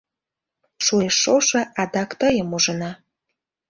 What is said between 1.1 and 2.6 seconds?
шошо, адак тыйым